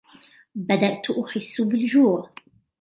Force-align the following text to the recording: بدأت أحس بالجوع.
بدأت 0.55 1.09
أحس 1.11 1.61
بالجوع. 1.61 2.29